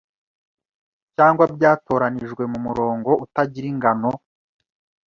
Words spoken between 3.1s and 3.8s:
utagira